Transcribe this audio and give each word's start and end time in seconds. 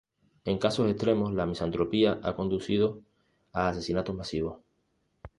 En 0.45 0.57
casos 0.57 0.89
extremos, 0.89 1.31
la 1.31 1.45
misantropía 1.45 2.19
ha 2.23 2.35
conducido 2.35 3.03
a 3.53 3.67
asesinatos 3.69 4.15
masivos. 4.15 4.59